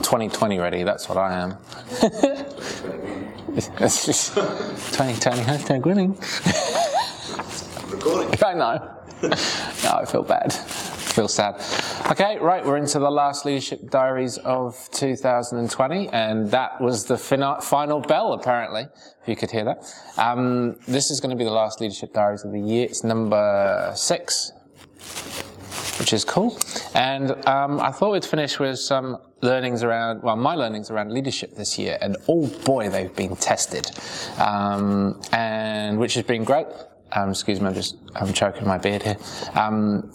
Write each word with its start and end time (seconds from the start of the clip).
I'm 0.00 0.04
2020 0.04 0.58
ready. 0.58 0.82
That's 0.82 1.10
what 1.10 1.18
I 1.18 1.34
am. 1.34 1.58
it's 3.54 4.06
just 4.06 4.32
2020 4.34 5.42
hashtag 5.42 5.84
winning. 5.84 6.12
Recording. 7.90 8.42
I 8.42 8.54
know. 8.54 8.96
no, 9.84 9.90
I 10.00 10.06
feel 10.06 10.22
bad. 10.22 10.54
I 10.54 11.12
feel 11.12 11.28
sad. 11.28 11.62
Okay, 12.10 12.38
right, 12.38 12.64
we're 12.64 12.78
into 12.78 12.98
the 12.98 13.10
last 13.10 13.44
leadership 13.44 13.90
diaries 13.90 14.38
of 14.38 14.88
2020, 14.92 16.08
and 16.08 16.50
that 16.50 16.80
was 16.80 17.04
the 17.04 17.18
fina- 17.18 17.60
final 17.60 18.00
bell, 18.00 18.32
apparently, 18.32 18.86
if 19.20 19.28
you 19.28 19.36
could 19.36 19.50
hear 19.50 19.66
that. 19.66 19.84
Um, 20.16 20.76
this 20.88 21.10
is 21.10 21.20
going 21.20 21.28
to 21.30 21.36
be 21.36 21.44
the 21.44 21.50
last 21.50 21.82
leadership 21.82 22.14
diaries 22.14 22.42
of 22.42 22.52
the 22.52 22.60
year. 22.60 22.86
It's 22.86 23.04
number 23.04 23.92
six, 23.94 24.52
which 25.98 26.14
is 26.14 26.24
cool. 26.24 26.58
And 26.94 27.30
um, 27.46 27.80
I 27.80 27.92
thought 27.92 28.12
we'd 28.12 28.24
finish 28.24 28.58
with 28.58 28.78
some 28.78 29.18
learnings 29.42 29.82
around, 29.82 30.22
well, 30.22 30.36
my 30.36 30.54
learnings 30.54 30.90
around 30.90 31.12
leadership 31.12 31.54
this 31.54 31.78
year, 31.78 31.98
and 32.00 32.16
oh 32.28 32.46
boy, 32.64 32.88
they've 32.88 33.14
been 33.14 33.36
tested, 33.36 33.90
um, 34.38 35.20
and 35.32 35.98
which 35.98 36.14
has 36.14 36.24
been 36.24 36.44
great. 36.44 36.66
Um, 37.12 37.30
excuse 37.30 37.60
me, 37.60 37.68
I'm 37.68 37.74
just 37.74 37.96
I'm 38.14 38.32
choking 38.32 38.66
my 38.66 38.78
beard 38.78 39.02
here. 39.02 39.16
Um, 39.54 40.12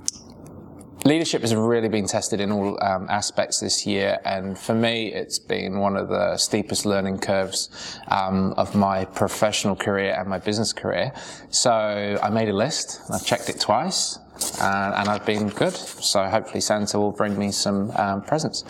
leadership 1.05 1.41
has 1.41 1.53
really 1.53 1.89
been 1.89 2.07
tested 2.07 2.39
in 2.41 2.51
all 2.51 2.84
um, 2.84 3.07
aspects 3.09 3.59
this 3.59 3.85
year, 3.85 4.20
and 4.26 4.57
for 4.57 4.73
me, 4.73 5.13
it's 5.13 5.39
been 5.39 5.79
one 5.79 5.95
of 5.95 6.09
the 6.09 6.37
steepest 6.37 6.85
learning 6.85 7.20
curves 7.20 7.99
um, 8.07 8.53
of 8.57 8.76
my 8.76 9.05
professional 9.05 9.76
career 9.76 10.15
and 10.17 10.27
my 10.27 10.39
business 10.39 10.73
career. 10.73 11.12
So 11.49 11.71
I 12.21 12.29
made 12.29 12.49
a 12.49 12.53
list. 12.53 13.01
I've 13.12 13.26
checked 13.26 13.49
it 13.49 13.59
twice. 13.59 14.20
Uh, 14.59 14.94
and 14.98 15.09
I've 15.09 15.25
been 15.25 15.49
good, 15.49 15.73
so 15.73 16.23
hopefully 16.25 16.62
Santa 16.62 16.99
will 16.99 17.12
bring 17.12 17.38
me 17.38 17.52
some 17.52 17.91
um, 17.91 18.21
presents. 18.21 18.63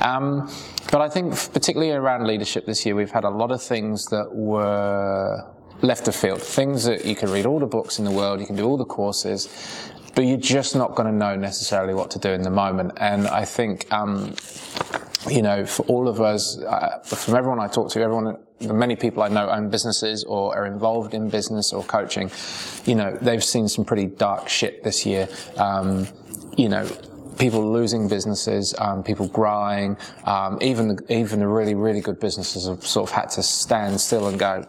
Um, 0.00 0.50
but 0.90 1.00
I 1.00 1.08
think, 1.08 1.32
particularly 1.52 1.92
around 1.92 2.26
leadership 2.26 2.66
this 2.66 2.84
year, 2.86 2.94
we've 2.94 3.10
had 3.10 3.24
a 3.24 3.30
lot 3.30 3.50
of 3.50 3.62
things 3.62 4.06
that 4.06 4.34
were 4.34 5.44
left 5.82 6.08
of 6.08 6.14
field. 6.14 6.42
Things 6.42 6.84
that 6.84 7.04
you 7.04 7.14
can 7.14 7.30
read 7.30 7.46
all 7.46 7.58
the 7.58 7.66
books 7.66 7.98
in 7.98 8.04
the 8.04 8.10
world, 8.10 8.40
you 8.40 8.46
can 8.46 8.56
do 8.56 8.66
all 8.66 8.76
the 8.76 8.84
courses, 8.84 9.48
but 10.14 10.24
you're 10.24 10.36
just 10.36 10.74
not 10.74 10.94
going 10.94 11.06
to 11.06 11.16
know 11.16 11.36
necessarily 11.36 11.94
what 11.94 12.10
to 12.12 12.18
do 12.18 12.30
in 12.30 12.42
the 12.42 12.50
moment. 12.50 12.92
And 12.96 13.28
I 13.28 13.44
think, 13.44 13.90
um, 13.92 14.34
you 15.28 15.42
know, 15.42 15.66
for 15.66 15.82
all 15.86 16.08
of 16.08 16.20
us, 16.20 16.58
uh, 16.58 17.00
from 17.00 17.34
everyone 17.36 17.60
I 17.60 17.66
talk 17.66 17.90
to, 17.90 18.00
everyone, 18.00 18.38
the 18.60 18.72
many 18.72 18.96
people 18.96 19.22
I 19.22 19.28
know 19.28 19.48
own 19.48 19.68
businesses 19.68 20.24
or 20.24 20.56
are 20.56 20.66
involved 20.66 21.14
in 21.14 21.28
business 21.28 21.72
or 21.72 21.82
coaching, 21.84 22.30
you 22.84 22.94
know, 22.94 23.16
they've 23.20 23.42
seen 23.42 23.68
some 23.68 23.84
pretty 23.84 24.06
dark 24.06 24.48
shit 24.48 24.84
this 24.84 25.04
year. 25.04 25.28
Um, 25.56 26.06
you 26.56 26.68
know, 26.68 26.88
people 27.38 27.72
losing 27.72 28.08
businesses, 28.08 28.74
um, 28.78 29.02
people 29.02 29.28
growing, 29.28 29.96
um, 30.24 30.58
even 30.60 30.88
the, 30.88 31.12
even 31.12 31.40
the 31.40 31.48
really 31.48 31.74
really 31.74 32.00
good 32.00 32.20
businesses 32.20 32.68
have 32.68 32.86
sort 32.86 33.10
of 33.10 33.14
had 33.14 33.30
to 33.30 33.42
stand 33.42 34.00
still 34.00 34.28
and 34.28 34.38
go, 34.38 34.64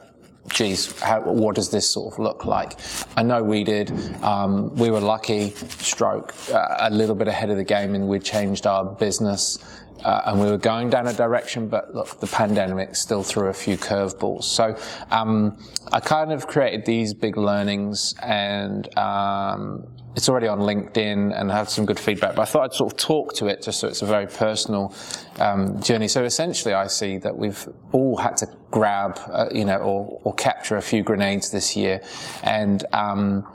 geez, 0.49 0.99
how, 1.01 1.21
what 1.21 1.55
does 1.55 1.69
this 1.69 1.89
sort 1.89 2.13
of 2.13 2.19
look 2.19 2.45
like? 2.45 2.79
I 3.15 3.23
know 3.23 3.43
we 3.43 3.63
did. 3.63 3.91
Um, 4.23 4.75
we 4.75 4.89
were 4.89 4.99
lucky, 4.99 5.51
stroke, 5.51 6.33
uh, 6.51 6.77
a 6.79 6.89
little 6.89 7.15
bit 7.15 7.27
ahead 7.27 7.49
of 7.49 7.57
the 7.57 7.63
game, 7.63 7.95
and 7.95 8.07
we 8.07 8.19
changed 8.19 8.65
our 8.65 8.85
business. 8.85 9.59
Uh, 10.03 10.21
and 10.25 10.39
we 10.39 10.49
were 10.49 10.57
going 10.57 10.89
down 10.89 11.07
a 11.07 11.13
direction, 11.13 11.67
but 11.67 11.93
look, 11.93 12.19
the 12.19 12.27
pandemic 12.27 12.95
still 12.95 13.23
threw 13.23 13.47
a 13.47 13.53
few 13.53 13.77
curveballs. 13.77 14.43
So 14.43 14.77
um, 15.11 15.57
I 15.91 15.99
kind 15.99 16.31
of 16.31 16.47
created 16.47 16.85
these 16.85 17.13
big 17.13 17.37
learnings, 17.37 18.15
and 18.21 18.97
um, 18.97 19.87
it's 20.15 20.29
already 20.29 20.47
on 20.47 20.59
LinkedIn 20.59 21.39
and 21.39 21.51
had 21.51 21.69
some 21.69 21.85
good 21.85 21.99
feedback. 21.99 22.35
But 22.35 22.43
I 22.43 22.45
thought 22.45 22.63
I'd 22.63 22.73
sort 22.73 22.93
of 22.93 22.99
talk 22.99 23.33
to 23.35 23.47
it 23.47 23.61
just 23.61 23.79
so 23.79 23.87
it's 23.87 24.01
a 24.01 24.05
very 24.05 24.27
personal 24.27 24.93
um, 25.39 25.81
journey. 25.81 26.07
So 26.07 26.23
essentially, 26.23 26.73
I 26.73 26.87
see 26.87 27.17
that 27.19 27.37
we've 27.37 27.67
all 27.91 28.17
had 28.17 28.37
to 28.37 28.47
grab, 28.71 29.19
uh, 29.27 29.47
you 29.51 29.65
know, 29.65 29.77
or, 29.77 30.21
or, 30.23 30.33
capture 30.35 30.77
a 30.77 30.81
few 30.81 31.03
grenades 31.03 31.51
this 31.51 31.75
year, 31.75 32.01
and 32.43 32.85
um, 32.93 33.47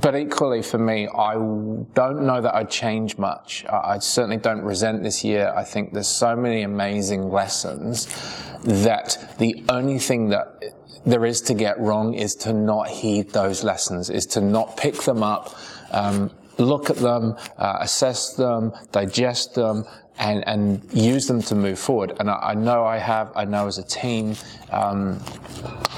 but 0.00 0.14
equally 0.16 0.62
for 0.62 0.78
me, 0.78 1.08
I 1.08 1.34
don't 1.34 2.22
know 2.26 2.40
that 2.40 2.54
I'd 2.54 2.70
change 2.70 3.18
much. 3.18 3.64
I 3.68 3.98
certainly 3.98 4.36
don't 4.36 4.60
resent 4.60 5.02
this 5.02 5.24
year. 5.24 5.52
I 5.56 5.64
think 5.64 5.92
there's 5.92 6.08
so 6.08 6.36
many 6.36 6.62
amazing 6.62 7.30
lessons 7.30 8.06
that 8.64 9.34
the 9.38 9.64
only 9.68 9.98
thing 9.98 10.28
that 10.28 10.74
there 11.06 11.24
is 11.24 11.40
to 11.42 11.54
get 11.54 11.78
wrong 11.80 12.14
is 12.14 12.34
to 12.36 12.52
not 12.52 12.88
heed 12.88 13.30
those 13.30 13.64
lessons, 13.64 14.10
is 14.10 14.26
to 14.26 14.40
not 14.40 14.76
pick 14.76 14.94
them 15.02 15.22
up, 15.22 15.56
um, 15.90 16.30
look 16.58 16.90
at 16.90 16.96
them, 16.96 17.36
uh, 17.56 17.78
assess 17.80 18.34
them, 18.34 18.72
digest 18.92 19.54
them, 19.54 19.84
and, 20.18 20.46
and 20.48 20.82
use 20.92 21.26
them 21.26 21.40
to 21.42 21.54
move 21.54 21.78
forward. 21.78 22.14
And 22.18 22.28
I, 22.28 22.50
I 22.50 22.54
know 22.54 22.84
I 22.84 22.98
have, 22.98 23.32
I 23.36 23.44
know 23.44 23.66
as 23.66 23.78
a 23.78 23.84
team, 23.84 24.34
um, 24.70 25.22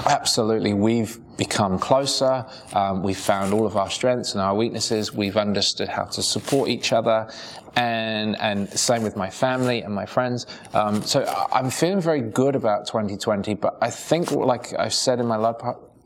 absolutely 0.05 0.73
we've 0.73 1.19
become 1.41 1.79
closer. 1.79 2.45
Um, 2.73 3.01
we've 3.01 3.17
found 3.33 3.51
all 3.51 3.65
of 3.65 3.75
our 3.75 3.89
strengths 3.89 4.33
and 4.33 4.41
our 4.41 4.53
weaknesses. 4.53 5.11
We've 5.11 5.37
understood 5.37 5.89
how 5.89 6.03
to 6.15 6.21
support 6.21 6.69
each 6.69 6.93
other. 6.93 7.31
And, 7.75 8.39
and 8.39 8.69
same 8.69 9.01
with 9.01 9.15
my 9.15 9.31
family 9.31 9.81
and 9.81 9.91
my 9.91 10.05
friends. 10.05 10.45
Um, 10.75 11.01
so 11.01 11.17
I'm 11.51 11.71
feeling 11.71 11.99
very 11.99 12.21
good 12.21 12.55
about 12.55 12.85
2020, 12.85 13.55
but 13.55 13.75
I 13.81 13.89
think, 13.89 14.29
like 14.29 14.77
I've 14.77 14.93
said 14.93 15.19
in 15.19 15.25
my, 15.25 15.37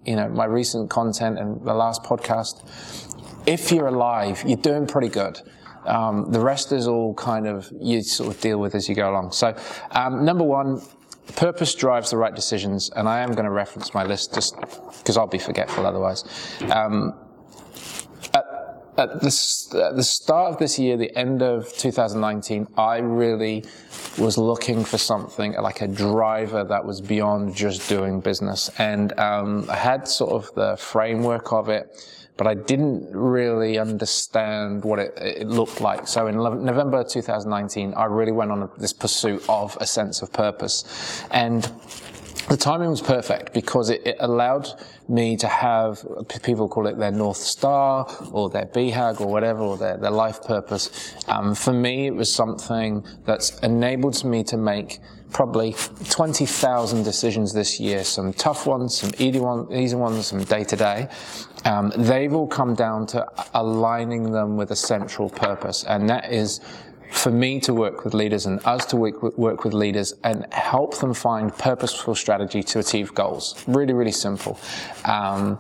you 0.05 0.15
know, 0.15 0.29
my 0.29 0.45
recent 0.45 0.89
content 0.89 1.37
and 1.37 1.59
the 1.65 1.73
last 1.73 2.03
podcast, 2.03 2.63
if 3.45 3.73
you're 3.73 3.87
alive, 3.87 4.41
you're 4.47 4.65
doing 4.71 4.87
pretty 4.87 5.09
good. 5.09 5.41
Um, 5.85 6.31
the 6.31 6.39
rest 6.39 6.71
is 6.71 6.87
all 6.87 7.13
kind 7.13 7.45
of 7.45 7.69
you 7.81 8.03
sort 8.03 8.33
of 8.33 8.39
deal 8.39 8.57
with 8.57 8.73
as 8.73 8.87
you 8.87 8.95
go 8.95 9.11
along. 9.11 9.33
So, 9.33 9.53
um, 9.91 10.23
number 10.23 10.45
one, 10.45 10.81
purpose 11.33 11.75
drives 11.75 12.11
the 12.11 12.17
right 12.17 12.35
decisions, 12.35 12.89
and 12.95 13.07
I 13.07 13.19
am 13.19 13.31
going 13.31 13.45
to 13.45 13.51
reference 13.51 13.93
my 13.93 14.03
list 14.03 14.33
just 14.33 14.59
because 14.59 15.17
I'll 15.17 15.27
be 15.27 15.39
forgetful 15.39 15.85
otherwise. 15.85 16.23
Um, 16.71 17.13
at, 18.33 18.54
at, 18.97 19.21
the, 19.21 19.83
at 19.87 19.95
the 19.95 20.03
start 20.03 20.53
of 20.53 20.59
this 20.59 20.79
year, 20.79 20.97
the 20.97 21.15
end 21.17 21.41
of 21.41 21.71
2019, 21.73 22.67
I 22.77 22.97
really 22.97 23.65
was 24.17 24.37
looking 24.37 24.83
for 24.83 24.97
something 24.97 25.53
like 25.53 25.81
a 25.81 25.87
driver 25.87 26.63
that 26.63 26.85
was 26.85 27.01
beyond 27.01 27.55
just 27.55 27.87
doing 27.89 28.21
business, 28.21 28.69
and 28.77 29.17
um, 29.19 29.65
I 29.69 29.75
had 29.75 30.07
sort 30.07 30.31
of 30.31 30.53
the 30.55 30.77
framework 30.77 31.51
of 31.51 31.69
it 31.69 32.01
but 32.37 32.47
I 32.47 32.53
didn't 32.53 33.15
really 33.15 33.79
understand 33.79 34.83
what 34.83 34.99
it, 34.99 35.13
it, 35.17 35.47
looked 35.47 35.79
like. 35.79 36.07
So 36.07 36.27
in 36.27 36.35
November 36.35 37.03
2019, 37.03 37.93
I 37.93 38.05
really 38.05 38.33
went 38.33 38.51
on 38.51 38.69
this 38.77 38.91
pursuit 38.91 39.43
of 39.47 39.77
a 39.79 39.85
sense 39.85 40.21
of 40.21 40.33
purpose. 40.33 41.23
And 41.31 41.71
the 42.49 42.57
timing 42.57 42.89
was 42.89 43.01
perfect 43.01 43.53
because 43.53 43.89
it, 43.89 44.05
it, 44.05 44.17
allowed 44.19 44.67
me 45.07 45.35
to 45.37 45.47
have 45.47 46.05
people 46.43 46.67
call 46.67 46.87
it 46.87 46.97
their 46.97 47.11
north 47.11 47.37
star 47.37 48.07
or 48.31 48.49
their 48.49 48.65
BHAG 48.65 49.19
or 49.19 49.27
whatever 49.27 49.61
or 49.61 49.77
their, 49.77 49.97
their 49.97 50.11
life 50.11 50.43
purpose. 50.43 51.15
Um, 51.27 51.55
for 51.55 51.73
me, 51.73 52.07
it 52.07 52.15
was 52.15 52.31
something 52.31 53.03
that's 53.25 53.57
enabled 53.59 54.23
me 54.23 54.43
to 54.45 54.57
make 54.57 54.99
probably 55.31 55.75
20,000 56.09 57.03
decisions 57.03 57.51
this 57.51 57.79
year, 57.79 58.03
some 58.03 58.31
tough 58.31 58.65
ones, 58.65 58.97
some 58.97 59.11
easy, 59.19 59.39
ones, 59.39 60.27
some 60.27 60.43
day 60.43 60.63
to 60.63 60.75
day. 60.75 61.09
Um, 61.65 61.91
they've 61.97 62.33
all 62.33 62.47
come 62.47 62.75
down 62.75 63.05
to 63.07 63.27
aligning 63.53 64.31
them 64.31 64.55
with 64.55 64.71
a 64.71 64.75
central 64.75 65.29
purpose, 65.29 65.83
and 65.83 66.09
that 66.09 66.31
is 66.31 66.61
for 67.15 67.31
me 67.31 67.59
to 67.61 67.73
work 67.73 68.03
with 68.03 68.13
leaders 68.13 68.45
and 68.45 68.59
us 68.65 68.85
to 68.85 68.97
work 68.97 69.23
with, 69.23 69.37
work 69.37 69.63
with 69.63 69.73
leaders 69.73 70.13
and 70.23 70.45
help 70.53 70.97
them 70.99 71.13
find 71.13 71.55
purposeful 71.57 72.13
strategy 72.13 72.61
to 72.61 72.79
achieve 72.79 73.13
goals. 73.15 73.63
Really, 73.67 73.93
really 73.93 74.11
simple. 74.11 74.59
Um, 75.05 75.57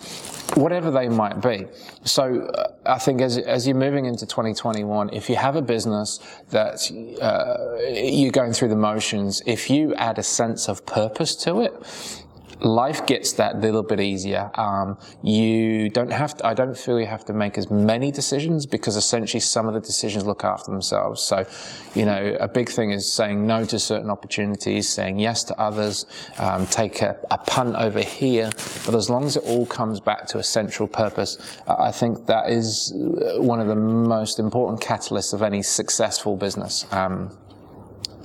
whatever 0.55 0.91
they 0.91 1.09
might 1.09 1.41
be. 1.41 1.65
So 2.03 2.41
uh, 2.41 2.73
I 2.85 2.99
think 2.99 3.21
as, 3.21 3.37
as 3.37 3.67
you're 3.67 3.77
moving 3.77 4.05
into 4.05 4.25
2021, 4.25 5.13
if 5.13 5.29
you 5.29 5.35
have 5.35 5.55
a 5.55 5.61
business 5.61 6.19
that 6.49 6.91
uh, 7.21 7.89
you're 7.89 8.31
going 8.31 8.53
through 8.53 8.69
the 8.69 8.75
motions, 8.75 9.41
if 9.45 9.69
you 9.69 9.95
add 9.95 10.19
a 10.19 10.23
sense 10.23 10.69
of 10.69 10.85
purpose 10.85 11.35
to 11.37 11.61
it, 11.61 12.24
life 12.61 13.05
gets 13.05 13.33
that 13.33 13.59
little 13.59 13.83
bit 13.83 13.99
easier. 13.99 14.49
Um, 14.55 14.97
you 15.21 15.89
don't 15.89 16.11
have 16.11 16.35
to, 16.37 16.47
I 16.47 16.53
don't 16.53 16.77
feel 16.77 16.99
you 16.99 17.05
have 17.05 17.25
to 17.25 17.33
make 17.33 17.57
as 17.57 17.69
many 17.69 18.11
decisions 18.11 18.65
because 18.65 18.95
essentially 18.95 19.39
some 19.39 19.67
of 19.67 19.73
the 19.73 19.79
decisions 19.79 20.25
look 20.25 20.43
after 20.43 20.71
themselves. 20.71 21.21
So, 21.21 21.45
you 21.93 22.05
know, 22.05 22.37
a 22.39 22.47
big 22.47 22.69
thing 22.69 22.91
is 22.91 23.11
saying 23.11 23.45
no 23.45 23.65
to 23.65 23.79
certain 23.79 24.09
opportunities, 24.09 24.89
saying 24.89 25.19
yes 25.19 25.43
to 25.45 25.59
others, 25.59 26.05
um, 26.37 26.65
take 26.67 27.01
a, 27.01 27.17
a, 27.31 27.37
punt 27.45 27.75
over 27.75 28.01
here. 28.01 28.49
But 28.85 28.95
as 28.95 29.09
long 29.09 29.25
as 29.25 29.37
it 29.37 29.43
all 29.43 29.65
comes 29.65 29.99
back 29.99 30.25
to 30.27 30.39
a 30.39 30.43
central 30.43 30.87
purpose, 30.87 31.37
I 31.67 31.91
think 31.91 32.25
that 32.25 32.49
is 32.49 32.91
one 32.95 33.59
of 33.59 33.67
the 33.67 33.75
most 33.75 34.39
important 34.39 34.81
catalysts 34.81 35.33
of 35.33 35.41
any 35.41 35.61
successful 35.61 36.35
business. 36.35 36.85
Um, 36.91 37.37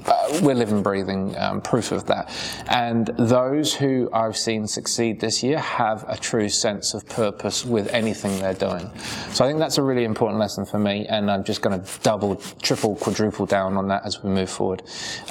uh, 0.06 0.40
we're 0.42 0.54
living, 0.54 0.82
breathing 0.82 1.36
um, 1.38 1.60
proof 1.60 1.92
of 1.92 2.06
that. 2.06 2.30
And 2.68 3.06
those 3.18 3.74
who 3.74 4.08
I've 4.12 4.36
seen 4.36 4.66
succeed 4.66 5.20
this 5.20 5.42
year 5.42 5.58
have 5.58 6.04
a 6.08 6.16
true 6.16 6.48
sense 6.48 6.94
of 6.94 7.06
purpose 7.08 7.64
with 7.64 7.88
anything 7.88 8.38
they're 8.40 8.54
doing. 8.54 8.90
So 9.32 9.44
I 9.44 9.48
think 9.48 9.58
that's 9.58 9.78
a 9.78 9.82
really 9.82 10.04
important 10.04 10.38
lesson 10.38 10.64
for 10.64 10.78
me, 10.78 11.06
and 11.06 11.30
I'm 11.30 11.44
just 11.44 11.62
going 11.62 11.80
to 11.80 12.00
double, 12.00 12.36
triple, 12.62 12.96
quadruple 12.96 13.46
down 13.46 13.76
on 13.76 13.88
that 13.88 14.04
as 14.04 14.22
we 14.22 14.30
move 14.30 14.50
forward. 14.50 14.82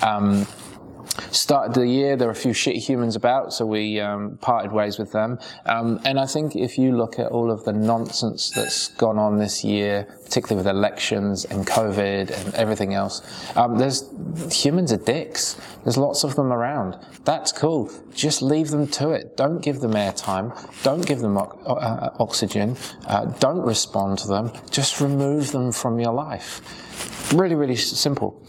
Um, 0.01 0.45
started 1.31 1.73
the 1.73 1.87
year, 1.87 2.15
there 2.15 2.27
are 2.27 2.31
a 2.31 2.35
few 2.35 2.51
shitty 2.53 2.77
humans 2.77 3.15
about, 3.15 3.53
so 3.53 3.65
we 3.65 3.99
um, 3.99 4.37
parted 4.41 4.71
ways 4.71 4.97
with 4.97 5.11
them. 5.11 5.39
Um, 5.65 5.99
and 6.05 6.19
I 6.19 6.25
think 6.25 6.55
if 6.55 6.77
you 6.77 6.95
look 6.95 7.19
at 7.19 7.27
all 7.27 7.51
of 7.51 7.63
the 7.65 7.73
nonsense 7.73 8.51
that's 8.51 8.89
gone 8.89 9.17
on 9.17 9.37
this 9.37 9.63
year, 9.63 10.07
particularly 10.23 10.57
with 10.63 10.67
elections 10.67 11.45
and 11.45 11.65
COVID 11.65 12.31
and 12.31 12.55
everything 12.55 12.93
else, 12.93 13.21
um, 13.57 13.77
there's 13.77 14.09
humans 14.51 14.91
are 14.93 14.97
dicks. 14.97 15.59
There's 15.83 15.97
lots 15.97 16.23
of 16.23 16.35
them 16.35 16.51
around. 16.51 16.97
That's 17.25 17.51
cool. 17.51 17.91
Just 18.13 18.41
leave 18.41 18.69
them 18.69 18.87
to 18.87 19.11
it. 19.11 19.37
Don't 19.37 19.61
give 19.61 19.79
them 19.79 19.93
airtime. 19.93 20.53
Don't 20.83 21.05
give 21.05 21.19
them 21.19 21.37
o- 21.37 21.41
uh, 21.65 22.15
oxygen. 22.19 22.77
Uh, 23.07 23.25
don't 23.39 23.61
respond 23.61 24.19
to 24.19 24.27
them. 24.27 24.51
Just 24.69 25.01
remove 25.01 25.51
them 25.51 25.71
from 25.71 25.99
your 25.99 26.13
life. 26.13 26.61
Really, 27.33 27.55
really 27.55 27.75
simple. 27.75 28.43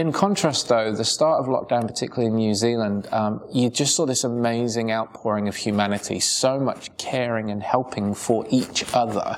In 0.00 0.12
contrast, 0.12 0.68
though, 0.68 0.92
the 0.92 1.04
start 1.04 1.40
of 1.40 1.46
lockdown, 1.46 1.86
particularly 1.86 2.28
in 2.28 2.34
New 2.36 2.54
Zealand, 2.54 3.06
um, 3.12 3.44
you 3.52 3.68
just 3.68 3.94
saw 3.94 4.06
this 4.06 4.24
amazing 4.24 4.90
outpouring 4.90 5.46
of 5.46 5.54
humanity, 5.56 6.20
so 6.20 6.58
much 6.58 6.96
caring 6.96 7.50
and 7.50 7.62
helping 7.62 8.14
for 8.14 8.46
each 8.48 8.82
other. 8.94 9.36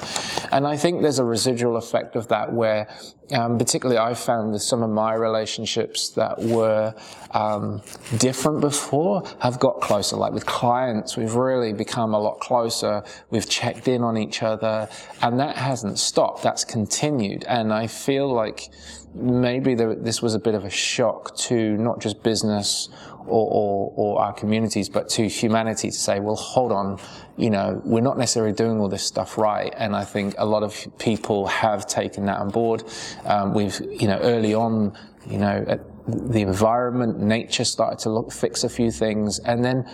And 0.52 0.64
I 0.64 0.76
think 0.76 1.02
there's 1.02 1.18
a 1.18 1.24
residual 1.24 1.76
effect 1.76 2.14
of 2.14 2.28
that 2.28 2.52
where, 2.52 2.86
um, 3.32 3.58
particularly 3.58 3.98
I 3.98 4.14
found 4.14 4.52
with 4.52 4.62
some 4.62 4.82
of 4.82 4.90
my 4.90 5.14
relationships 5.14 6.10
that 6.10 6.38
were 6.38 6.94
um, 7.32 7.82
different 8.18 8.60
before 8.60 9.22
have 9.40 9.58
got 9.58 9.80
closer. 9.80 10.16
Like 10.16 10.32
with 10.32 10.46
clients, 10.46 11.16
we've 11.16 11.34
really 11.34 11.72
become 11.72 12.14
a 12.14 12.18
lot 12.18 12.40
closer. 12.40 13.02
We've 13.30 13.48
checked 13.48 13.88
in 13.88 14.02
on 14.02 14.16
each 14.16 14.42
other, 14.42 14.88
and 15.20 15.38
that 15.40 15.56
hasn't 15.56 15.98
stopped. 15.98 16.42
That's 16.42 16.64
continued. 16.64 17.44
And 17.44 17.72
I 17.72 17.86
feel 17.86 18.32
like 18.32 18.70
maybe 19.14 19.74
there, 19.74 19.94
this 19.94 20.22
was 20.22 20.34
a 20.34 20.38
bit 20.38 20.54
of 20.54 20.64
a 20.64 20.70
shock 20.70 21.36
to 21.36 21.76
not 21.76 22.00
just 22.00 22.22
business 22.22 22.88
or, 23.26 23.48
or, 23.50 23.92
or, 23.96 24.20
our 24.22 24.32
communities, 24.32 24.88
but 24.88 25.08
to 25.10 25.28
humanity 25.28 25.90
to 25.90 25.96
say, 25.96 26.20
well, 26.20 26.36
hold 26.36 26.72
on, 26.72 26.98
you 27.36 27.50
know, 27.50 27.80
we're 27.84 28.00
not 28.00 28.18
necessarily 28.18 28.52
doing 28.52 28.80
all 28.80 28.88
this 28.88 29.04
stuff 29.04 29.38
right. 29.38 29.72
And 29.76 29.94
I 29.96 30.04
think 30.04 30.34
a 30.38 30.46
lot 30.46 30.62
of 30.62 30.86
people 30.98 31.46
have 31.46 31.86
taken 31.86 32.26
that 32.26 32.38
on 32.38 32.50
board. 32.50 32.84
Um, 33.24 33.54
we've, 33.54 33.80
you 33.80 34.08
know, 34.08 34.18
early 34.18 34.54
on, 34.54 34.96
you 35.26 35.38
know, 35.38 35.64
the 36.06 36.40
environment, 36.40 37.20
nature 37.20 37.64
started 37.64 37.98
to 38.00 38.10
look, 38.10 38.32
fix 38.32 38.64
a 38.64 38.68
few 38.68 38.90
things. 38.90 39.38
And 39.40 39.64
then, 39.64 39.88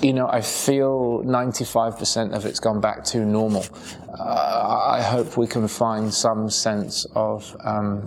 you 0.00 0.12
know, 0.12 0.28
I 0.28 0.40
feel 0.40 1.22
95% 1.24 2.32
of 2.32 2.46
it's 2.46 2.60
gone 2.60 2.80
back 2.80 3.04
to 3.04 3.24
normal. 3.24 3.64
Uh, 4.18 4.86
I 4.88 5.02
hope 5.02 5.36
we 5.36 5.46
can 5.46 5.68
find 5.68 6.12
some 6.12 6.50
sense 6.50 7.06
of, 7.14 7.56
um, 7.64 8.06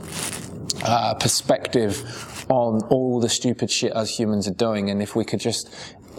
uh, 0.84 1.14
perspective 1.16 2.35
on 2.50 2.82
all 2.90 3.20
the 3.20 3.30
stupid 3.30 3.72
shit 3.72 3.96
us 3.96 4.18
humans 4.18 4.48
are 4.48 4.54
doing, 4.54 4.90
and 4.90 5.02
if 5.02 5.16
we 5.16 5.26
could 5.26 5.40
just 5.40 5.70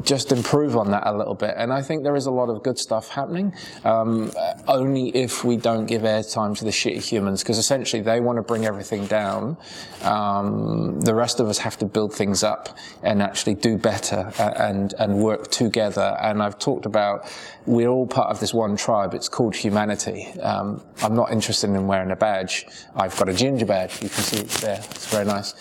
just 0.02 0.32
improve 0.32 0.76
on 0.76 0.90
that 0.90 1.06
a 1.06 1.16
little 1.16 1.34
bit. 1.34 1.54
And 1.56 1.72
I 1.72 1.82
think 1.82 2.02
there 2.02 2.16
is 2.16 2.26
a 2.26 2.31
lot 2.31 2.48
of 2.48 2.62
good 2.62 2.78
stuff 2.78 3.08
happening, 3.08 3.54
um, 3.84 4.31
only 4.69 5.08
if 5.16 5.44
we 5.44 5.56
don't 5.56 5.87
give 5.87 6.02
airtime 6.02 6.56
to 6.58 6.64
the 6.64 6.70
shitty 6.70 7.02
humans, 7.02 7.43
because 7.43 7.58
essentially 7.58 8.02
they 8.02 8.20
want 8.20 8.37
to 8.37 8.43
bring 8.43 8.66
everything 8.66 9.06
down. 9.06 9.56
Um, 10.02 11.00
the 11.00 11.14
rest 11.14 11.40
of 11.40 11.48
us 11.48 11.58
have 11.58 11.76
to 11.78 11.87
build 11.87 12.12
things 12.12 12.43
up 12.43 12.76
and 13.02 13.22
actually 13.22 13.54
do 13.54 13.76
better 13.78 14.32
and, 14.38 14.94
and 14.98 15.19
work 15.19 15.50
together. 15.50 16.16
And 16.20 16.43
I've 16.43 16.58
talked 16.58 16.87
about 16.87 17.31
we're 17.66 17.88
all 17.88 18.06
part 18.06 18.31
of 18.31 18.38
this 18.38 18.54
one 18.54 18.76
tribe. 18.76 19.14
It's 19.14 19.28
called 19.28 19.56
humanity. 19.56 20.26
Um, 20.40 20.82
I'm 21.02 21.14
not 21.14 21.32
interested 21.32 21.70
in 21.70 21.87
wearing 21.87 22.10
a 22.12 22.16
badge. 22.16 22.66
I've 22.94 23.16
got 23.16 23.28
a 23.28 23.34
ginger 23.34 23.66
badge. 23.66 24.02
You 24.02 24.08
can 24.08 24.22
see 24.22 24.38
it 24.38 24.48
there. 24.48 24.78
It's 24.78 25.10
very 25.10 25.25
nice. 25.25 25.54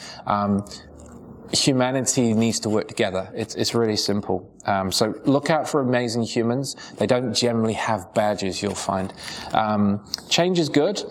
Um, 1.56 1.74
humanity 1.74 2.34
needs 2.34 2.60
to 2.62 2.70
work 2.70 2.88
together. 2.88 3.30
It's, 3.34 3.56
it's 3.56 3.74
really 3.74 3.98
simple. 3.98 4.52
Um, 4.66 4.92
so 4.92 5.14
look 5.26 5.50
out 5.50 5.68
for 5.68 5.82
amazing 5.82 6.24
humans. 6.24 6.76
They 6.98 7.08
don't 7.08 7.34
generally 7.34 7.74
have 7.74 8.14
badges, 8.14 8.62
you'll 8.62 8.76
find. 8.76 9.14
Um, 9.54 10.06
change 10.30 10.60
is 10.60 10.70
good. 10.70 11.04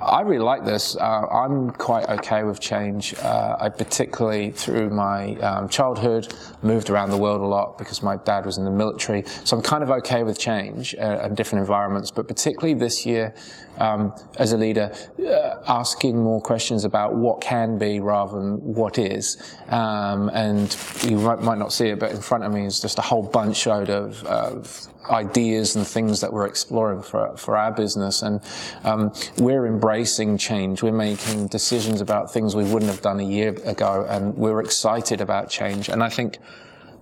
I 0.00 0.20
really 0.20 0.44
like 0.44 0.64
this. 0.64 0.96
Uh, 0.96 1.26
I'm 1.26 1.70
quite 1.70 2.08
okay 2.08 2.44
with 2.44 2.60
change. 2.60 3.14
Uh, 3.18 3.56
I 3.58 3.68
particularly 3.68 4.52
through 4.52 4.90
my 4.90 5.34
um, 5.36 5.68
childhood 5.68 6.32
moved 6.62 6.88
around 6.90 7.10
the 7.10 7.16
world 7.16 7.40
a 7.40 7.46
lot 7.46 7.78
because 7.78 8.02
my 8.02 8.16
dad 8.16 8.46
was 8.46 8.58
in 8.58 8.64
the 8.64 8.70
military. 8.70 9.24
So 9.44 9.56
I'm 9.56 9.62
kind 9.62 9.82
of 9.82 9.90
okay 9.90 10.22
with 10.22 10.38
change 10.38 10.94
uh, 10.94 11.20
and 11.22 11.36
different 11.36 11.60
environments. 11.60 12.10
But 12.10 12.28
particularly 12.28 12.74
this 12.74 13.04
year, 13.04 13.34
um, 13.78 14.14
as 14.38 14.52
a 14.52 14.56
leader, 14.56 14.92
uh, 15.24 15.56
asking 15.66 16.16
more 16.16 16.40
questions 16.40 16.84
about 16.84 17.14
what 17.14 17.40
can 17.40 17.78
be 17.78 18.00
rather 18.00 18.38
than 18.38 18.56
what 18.62 18.98
is. 18.98 19.56
Um, 19.68 20.28
and 20.30 20.76
you 21.02 21.18
might, 21.18 21.40
might, 21.40 21.58
not 21.58 21.72
see 21.72 21.88
it, 21.88 21.98
but 21.98 22.12
in 22.12 22.20
front 22.20 22.44
of 22.44 22.52
me 22.52 22.66
is 22.66 22.80
just 22.80 22.98
a 22.98 23.02
whole 23.02 23.22
bunch 23.22 23.66
of, 23.66 24.24
of 24.24 24.88
ideas 25.10 25.76
and 25.76 25.86
things 25.86 26.20
that 26.20 26.32
we're 26.32 26.46
exploring 26.46 27.02
for, 27.02 27.36
for 27.36 27.56
our 27.56 27.72
business. 27.72 28.22
And 28.22 28.40
um, 28.84 29.12
we're 29.38 29.66
embracing 29.66 30.38
change. 30.38 30.82
We're 30.82 30.92
making 30.92 31.48
decisions 31.48 32.00
about 32.00 32.32
things 32.32 32.54
we 32.54 32.64
wouldn't 32.64 32.90
have 32.90 33.02
done 33.02 33.20
a 33.20 33.24
year 33.24 33.54
ago, 33.64 34.06
and 34.08 34.36
we're 34.36 34.60
excited 34.60 35.20
about 35.20 35.50
change. 35.50 35.88
And 35.88 36.02
I 36.02 36.08
think 36.08 36.38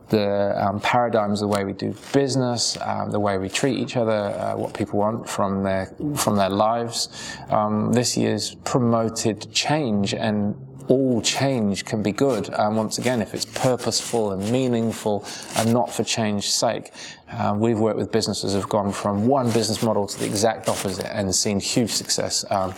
the 0.09 0.55
um, 0.65 0.81
paradigms, 0.81 1.41
the 1.41 1.49
way 1.49 1.65
we 1.65 1.73
do 1.73 1.95
business, 2.13 2.79
um, 2.81 3.11
the 3.11 3.19
way 3.19 3.39
we 3.39 3.49
treat 3.49 3.79
each 3.79 3.97
other, 3.97 4.13
uh, 4.13 4.57
what 4.57 4.73
people 4.73 5.01
want 5.01 5.29
from 5.29 5.65
their 5.65 5.87
from 6.15 6.37
their 6.37 6.51
lives. 6.51 7.09
Um, 7.51 7.93
this 7.93 8.17
year's 8.17 8.55
promoted 8.65 9.53
change 9.53 10.15
and 10.15 10.55
all 10.89 11.21
change 11.23 11.85
can 11.85 12.03
be 12.03 12.13
good. 12.13 12.53
Um, 12.55 12.77
once 12.77 12.99
again, 12.99 13.23
if 13.23 13.35
it's 13.35 13.45
purposeful 13.45 14.33
and 14.33 14.51
meaningful 14.51 15.25
and 15.57 15.73
not 15.73 15.93
for 15.93 16.05
change's 16.05 16.53
sake. 16.53 16.93
Uh, 17.31 17.55
we've 17.57 17.79
worked 17.79 17.99
with 17.99 18.13
businesses 18.13 18.53
who've 18.53 18.69
gone 18.69 18.93
from 18.93 19.27
one 19.27 19.51
business 19.51 19.83
model 19.83 20.07
to 20.07 20.19
the 20.19 20.25
exact 20.27 20.69
opposite 20.69 21.13
and 21.17 21.35
seen 21.35 21.59
huge 21.59 21.91
success. 21.91 22.45
Um, 22.51 22.73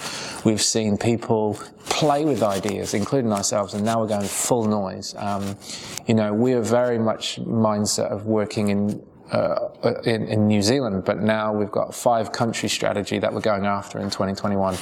we've 0.44 0.62
seen 0.62 0.96
people 0.96 1.60
play 1.84 2.24
with 2.24 2.42
ideas, 2.42 2.94
including 2.94 3.32
ourselves, 3.32 3.74
and 3.74 3.84
now 3.84 4.00
we're 4.00 4.08
going 4.08 4.26
full 4.26 4.66
noise. 4.66 5.14
Um, 5.16 5.56
you 6.06 6.14
know, 6.14 6.32
we 6.32 6.54
are 6.54 6.62
very 6.62 6.98
much 6.98 7.40
mindset 7.40 8.10
of 8.10 8.26
working 8.26 8.68
in 8.68 9.02
uh, 9.30 9.68
in, 10.06 10.26
in, 10.26 10.46
New 10.46 10.62
Zealand, 10.62 11.04
but 11.04 11.20
now 11.20 11.52
we've 11.52 11.70
got 11.70 11.94
five 11.94 12.32
country 12.32 12.66
strategy 12.66 13.18
that 13.18 13.30
we're 13.30 13.42
going 13.42 13.66
after 13.66 13.98
in 13.98 14.08
2021. 14.08 14.74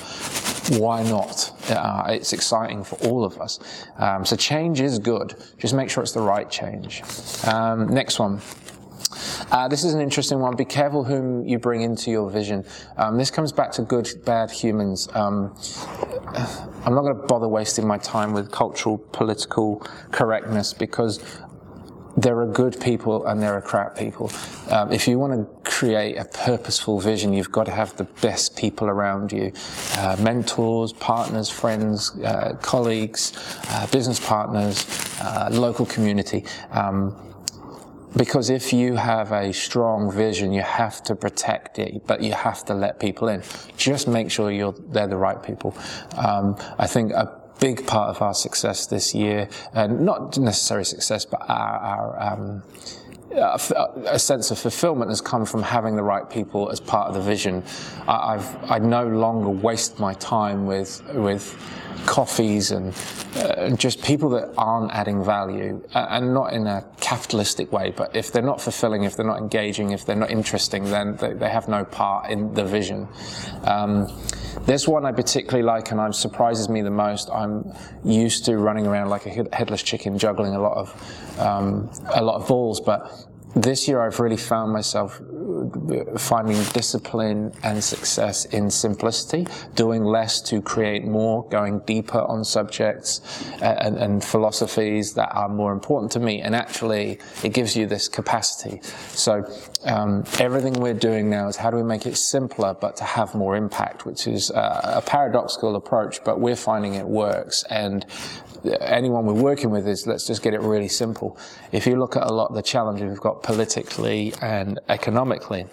Why 0.70 1.02
not? 1.02 1.52
Uh, 1.70 2.04
it's 2.08 2.32
exciting 2.32 2.82
for 2.82 2.96
all 3.06 3.24
of 3.24 3.40
us. 3.40 3.60
Um, 3.98 4.24
so 4.24 4.36
change 4.36 4.80
is 4.80 4.98
good. 4.98 5.34
Just 5.58 5.74
make 5.74 5.90
sure 5.90 6.02
it's 6.02 6.12
the 6.12 6.20
right 6.20 6.50
change. 6.50 7.02
Um, 7.46 7.86
next 7.88 8.18
one. 8.18 8.40
Uh, 9.50 9.68
this 9.68 9.84
is 9.84 9.94
an 9.94 10.00
interesting 10.00 10.40
one. 10.40 10.56
Be 10.56 10.64
careful 10.64 11.04
whom 11.04 11.46
you 11.46 11.58
bring 11.58 11.82
into 11.82 12.10
your 12.10 12.28
vision. 12.30 12.64
Um, 12.96 13.16
this 13.16 13.30
comes 13.30 13.52
back 13.52 13.70
to 13.72 13.82
good, 13.82 14.08
bad 14.24 14.50
humans. 14.50 15.08
Um, 15.14 15.56
I'm 16.84 16.94
not 16.94 17.02
going 17.02 17.16
to 17.16 17.26
bother 17.26 17.48
wasting 17.48 17.86
my 17.86 17.98
time 17.98 18.32
with 18.32 18.50
cultural, 18.50 18.98
political 18.98 19.78
correctness 20.10 20.74
because 20.74 21.24
there 22.16 22.38
are 22.40 22.46
good 22.46 22.80
people 22.80 23.26
and 23.26 23.42
there 23.42 23.54
are 23.54 23.60
crap 23.60 23.96
people. 23.96 24.30
Um, 24.70 24.90
if 24.90 25.06
you 25.06 25.18
want 25.18 25.32
to 25.34 25.70
create 25.70 26.16
a 26.16 26.24
purposeful 26.24 26.98
vision, 26.98 27.32
you've 27.32 27.52
got 27.52 27.64
to 27.64 27.72
have 27.72 27.96
the 27.96 28.04
best 28.04 28.56
people 28.56 28.88
around 28.88 29.32
you 29.32 29.52
uh, 29.98 30.16
mentors, 30.20 30.92
partners, 30.94 31.50
friends, 31.50 32.18
uh, 32.20 32.56
colleagues, 32.62 33.32
uh, 33.70 33.86
business 33.88 34.18
partners, 34.18 34.86
uh, 35.20 35.48
local 35.52 35.84
community. 35.84 36.44
Um, 36.70 37.14
because 38.16 38.48
if 38.48 38.72
you 38.72 38.94
have 38.94 39.30
a 39.32 39.52
strong 39.52 40.10
vision, 40.10 40.50
you 40.52 40.62
have 40.62 41.02
to 41.02 41.14
protect 41.14 41.78
it, 41.78 42.06
but 42.06 42.22
you 42.22 42.32
have 42.32 42.64
to 42.64 42.72
let 42.72 42.98
people 42.98 43.28
in. 43.28 43.42
Just 43.76 44.08
make 44.08 44.30
sure 44.30 44.50
you're, 44.50 44.74
they're 44.88 45.06
the 45.06 45.18
right 45.18 45.42
people. 45.42 45.76
Um, 46.16 46.56
I 46.78 46.86
think 46.86 47.12
a 47.12 47.45
big 47.58 47.86
part 47.86 48.10
of 48.10 48.22
our 48.22 48.34
success 48.34 48.86
this 48.86 49.14
year, 49.14 49.48
and 49.72 50.00
not 50.00 50.38
necessarily 50.38 50.84
success, 50.84 51.24
but 51.24 51.40
our, 51.48 52.16
our 52.18 52.32
um, 52.32 52.62
a 53.32 54.18
sense 54.18 54.50
of 54.50 54.58
fulfillment 54.58 55.10
has 55.10 55.20
come 55.20 55.44
from 55.44 55.62
having 55.62 55.96
the 55.96 56.02
right 56.02 56.28
people 56.28 56.70
as 56.70 56.80
part 56.80 57.08
of 57.08 57.14
the 57.14 57.20
vision. 57.20 57.62
I, 58.06 58.34
I've, 58.34 58.70
I 58.70 58.78
no 58.78 59.06
longer 59.06 59.50
waste 59.50 59.98
my 59.98 60.14
time 60.14 60.66
with, 60.66 61.02
with 61.14 61.54
coffees 62.06 62.70
and 62.70 62.94
uh, 63.36 63.70
just 63.70 64.02
people 64.02 64.28
that 64.30 64.52
aren't 64.56 64.92
adding 64.92 65.24
value 65.24 65.82
uh, 65.94 66.06
and 66.10 66.32
not 66.32 66.52
in 66.52 66.66
a 66.66 66.84
capitalistic 67.00 67.72
way, 67.72 67.90
but 67.90 68.14
if 68.14 68.32
they're 68.32 68.42
not 68.42 68.60
fulfilling, 68.60 69.04
if 69.04 69.16
they're 69.16 69.26
not 69.26 69.38
engaging, 69.38 69.90
if 69.90 70.04
they're 70.04 70.16
not 70.16 70.30
interesting, 70.30 70.84
then 70.84 71.16
they, 71.16 71.32
they 71.32 71.48
have 71.48 71.68
no 71.68 71.84
part 71.84 72.30
in 72.30 72.52
the 72.54 72.64
vision. 72.64 73.08
Um, 73.64 74.06
this 74.64 74.88
one 74.88 75.04
I 75.04 75.12
particularly 75.12 75.62
like 75.62 75.90
and 75.90 76.00
it 76.00 76.14
surprises 76.14 76.68
me 76.68 76.82
the 76.82 76.90
most. 76.90 77.30
I'm 77.30 77.72
used 78.04 78.44
to 78.46 78.56
running 78.56 78.86
around 78.86 79.10
like 79.10 79.26
a 79.26 79.46
headless 79.54 79.82
chicken, 79.82 80.18
juggling 80.18 80.54
a 80.54 80.60
lot 80.60 80.76
of 80.76 81.38
um, 81.38 81.90
a 82.14 82.22
lot 82.22 82.36
of 82.36 82.48
balls, 82.48 82.80
but 82.80 83.15
this 83.56 83.88
year 83.88 84.00
I've 84.02 84.20
really 84.20 84.36
found 84.36 84.70
myself 84.70 85.20
finding 86.18 86.62
discipline 86.72 87.52
and 87.62 87.82
success 87.82 88.44
in 88.46 88.70
simplicity, 88.70 89.46
doing 89.74 90.04
less 90.04 90.40
to 90.42 90.60
create 90.60 91.04
more, 91.04 91.48
going 91.48 91.80
deeper 91.80 92.20
on 92.20 92.44
subjects 92.44 93.20
uh, 93.62 93.64
and, 93.64 93.96
and, 93.96 94.22
philosophies 94.22 95.14
that 95.14 95.30
are 95.32 95.48
more 95.48 95.72
important 95.72 96.12
to 96.12 96.20
me. 96.20 96.40
And 96.40 96.54
actually, 96.54 97.18
it 97.42 97.52
gives 97.54 97.76
you 97.76 97.86
this 97.86 98.08
capacity. 98.08 98.80
So 99.08 99.50
um, 99.84 100.24
everything 100.38 100.74
we're 100.74 100.94
doing 100.94 101.30
now 101.30 101.48
is 101.48 101.56
how 101.56 101.70
do 101.70 101.76
we 101.76 101.82
make 101.82 102.06
it 102.06 102.16
simpler, 102.16 102.74
but 102.74 102.96
to 102.96 103.04
have 103.04 103.34
more 103.34 103.56
impact, 103.56 104.04
which 104.04 104.26
is 104.26 104.50
uh, 104.50 104.94
a 104.96 105.02
paradoxical 105.02 105.76
approach, 105.76 106.22
but 106.24 106.40
we're 106.40 106.56
finding 106.56 106.94
it 106.94 107.06
works. 107.06 107.64
And 107.70 108.04
anyone 108.80 109.26
we're 109.26 109.34
working 109.34 109.70
with 109.70 109.86
is 109.86 110.06
let's 110.06 110.26
just 110.26 110.42
get 110.42 110.54
it 110.54 110.60
really 110.60 110.88
simple. 110.88 111.38
If 111.72 111.86
you 111.86 111.96
look 111.96 112.16
at 112.16 112.24
a 112.24 112.32
lot 112.32 112.48
of 112.48 112.54
the 112.54 112.62
challenges 112.62 113.08
we've 113.08 113.20
got 113.20 113.42
politically 113.42 114.32
and 114.40 114.78
economically, 114.88 115.66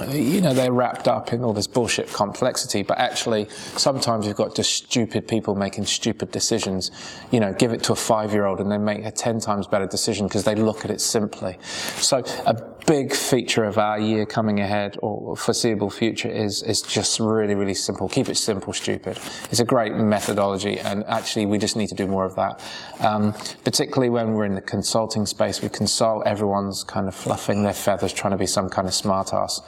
you 0.00 0.40
know, 0.40 0.54
they're 0.54 0.72
wrapped 0.72 1.06
up 1.06 1.34
in 1.34 1.44
all 1.44 1.52
this 1.52 1.66
bullshit 1.66 2.10
complexity, 2.12 2.82
but 2.82 2.98
actually 2.98 3.46
sometimes 3.76 4.26
you've 4.26 4.36
got 4.36 4.54
just 4.54 4.72
stupid 4.72 5.28
people 5.28 5.54
making 5.54 5.84
stupid 5.84 6.30
decisions. 6.30 6.90
You 7.30 7.40
know, 7.40 7.52
give 7.52 7.72
it 7.72 7.82
to 7.84 7.92
a 7.92 7.96
five 7.96 8.32
year 8.32 8.46
old 8.46 8.60
and 8.60 8.72
they 8.72 8.78
make 8.78 9.04
a 9.04 9.10
10 9.10 9.38
times 9.40 9.66
better 9.66 9.86
decision 9.86 10.26
because 10.26 10.44
they 10.44 10.54
look 10.54 10.84
at 10.86 10.90
it 10.90 11.00
simply. 11.00 11.58
So 11.62 12.24
a 12.46 12.54
big 12.86 13.14
feature 13.14 13.64
of 13.64 13.76
our 13.76 14.00
year 14.00 14.24
coming 14.24 14.60
ahead 14.60 14.96
or 15.02 15.36
foreseeable 15.36 15.90
future 15.90 16.28
is, 16.28 16.62
is 16.62 16.80
just 16.80 17.20
really, 17.20 17.54
really 17.54 17.74
simple. 17.74 18.08
Keep 18.08 18.30
it 18.30 18.36
simple, 18.38 18.72
stupid. 18.72 19.18
It's 19.50 19.60
a 19.60 19.64
great 19.64 19.92
methodology 19.94 20.80
and 20.80 21.04
actually 21.04 21.44
we 21.44 21.58
just 21.58 21.76
need 21.76 21.88
to 21.88 21.94
do 21.94 22.06
more 22.06 22.24
of 22.24 22.34
that. 22.36 22.62
Um, 23.00 23.34
particularly 23.62 24.08
when 24.08 24.32
we're 24.32 24.46
in 24.46 24.54
the 24.54 24.62
consulting 24.62 25.26
space, 25.26 25.60
we 25.60 25.68
consult, 25.68 26.26
everyone's 26.26 26.82
kind 26.82 27.08
of 27.08 27.14
fluffing 27.14 27.62
their 27.62 27.74
feathers 27.74 28.12
trying 28.12 28.32
to 28.32 28.38
be 28.38 28.46
some 28.46 28.70
kind 28.70 28.88
of 28.88 28.94
smart 28.94 29.34
ass 29.34 29.60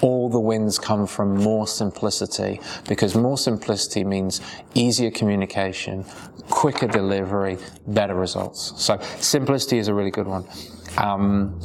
all 0.00 0.28
the 0.28 0.40
wins 0.40 0.78
come 0.78 1.06
from 1.06 1.36
more 1.36 1.66
simplicity 1.66 2.60
because 2.88 3.14
more 3.14 3.38
simplicity 3.38 4.04
means 4.04 4.40
easier 4.74 5.10
communication, 5.10 6.04
quicker 6.50 6.86
delivery, 6.86 7.58
better 7.86 8.14
results. 8.14 8.72
So 8.76 8.98
simplicity 9.18 9.78
is 9.78 9.88
a 9.88 9.94
really 9.94 10.10
good 10.10 10.26
one. 10.26 10.44
Um, 10.98 11.60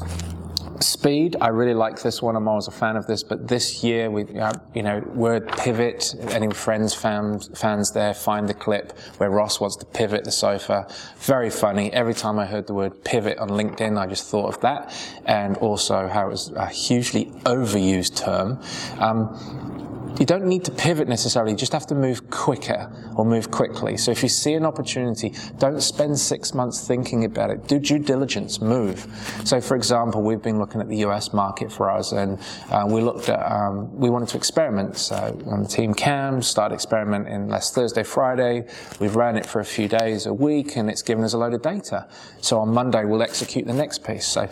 Speed, 0.81 1.35
I 1.41 1.49
really 1.49 1.73
like 1.73 2.01
this 2.01 2.21
one. 2.21 2.35
I'm 2.37 2.47
always 2.47 2.67
a 2.67 2.71
fan 2.71 2.95
of 2.95 3.05
this, 3.05 3.21
but 3.21 3.47
this 3.47 3.83
year 3.83 4.09
we, 4.09 4.23
uh, 4.39 4.53
you 4.73 4.81
know, 4.81 4.99
word 5.13 5.47
pivot. 5.49 6.15
Any 6.29 6.49
friends, 6.51 6.93
fans, 6.93 7.49
fans 7.59 7.91
there, 7.91 8.13
find 8.13 8.47
the 8.47 8.53
clip 8.53 8.97
where 9.17 9.29
Ross 9.29 9.59
wants 9.59 9.75
to 9.77 9.85
pivot 9.85 10.23
the 10.23 10.31
sofa. 10.31 10.87
Very 11.17 11.49
funny. 11.49 11.91
Every 11.91 12.13
time 12.13 12.39
I 12.39 12.45
heard 12.45 12.65
the 12.65 12.73
word 12.73 13.03
pivot 13.03 13.37
on 13.39 13.49
LinkedIn, 13.49 13.99
I 13.99 14.07
just 14.07 14.29
thought 14.29 14.55
of 14.55 14.61
that, 14.61 14.95
and 15.25 15.57
also 15.57 16.07
how 16.07 16.27
it 16.27 16.31
was 16.31 16.51
a 16.51 16.67
hugely 16.67 17.25
overused 17.43 18.15
term. 18.15 18.61
Um, 18.99 19.88
you 20.19 20.25
don't 20.25 20.45
need 20.45 20.65
to 20.65 20.71
pivot 20.71 21.07
necessarily, 21.07 21.51
you 21.53 21.57
just 21.57 21.71
have 21.71 21.87
to 21.87 21.95
move 21.95 22.29
quicker 22.29 22.91
or 23.15 23.25
move 23.25 23.51
quickly. 23.51 23.97
So 23.97 24.11
if 24.11 24.21
you 24.21 24.29
see 24.29 24.53
an 24.53 24.65
opportunity, 24.65 25.33
don't 25.57 25.81
spend 25.81 26.19
six 26.19 26.53
months 26.53 26.85
thinking 26.85 27.25
about 27.25 27.49
it. 27.49 27.67
Do 27.67 27.79
due 27.79 27.99
diligence, 27.99 28.61
move. 28.61 29.07
So 29.45 29.61
for 29.61 29.75
example, 29.75 30.21
we've 30.21 30.41
been 30.41 30.59
looking 30.59 30.81
at 30.81 30.89
the 30.89 30.97
US 30.97 31.33
market 31.33 31.71
for 31.71 31.89
us 31.89 32.11
and 32.11 32.39
uh, 32.69 32.85
we 32.87 33.01
looked 33.01 33.29
at, 33.29 33.39
um, 33.51 33.95
we 33.97 34.09
wanted 34.09 34.29
to 34.29 34.37
experiment. 34.37 34.97
So 34.97 35.39
on 35.47 35.63
the 35.63 35.69
team 35.69 35.93
CAM, 35.93 36.41
start 36.41 36.71
experimenting 36.71 37.47
last 37.47 37.73
Thursday, 37.73 38.03
Friday. 38.03 38.67
We've 38.99 39.15
ran 39.15 39.37
it 39.37 39.45
for 39.45 39.61
a 39.61 39.65
few 39.65 39.87
days, 39.87 40.25
a 40.25 40.33
week, 40.33 40.75
and 40.75 40.89
it's 40.89 41.01
given 41.01 41.23
us 41.23 41.33
a 41.33 41.37
load 41.37 41.53
of 41.53 41.61
data. 41.61 42.07
So 42.41 42.59
on 42.59 42.69
Monday, 42.73 43.05
we'll 43.05 43.23
execute 43.23 43.65
the 43.65 43.73
next 43.73 44.03
piece. 44.03 44.25
So 44.25 44.47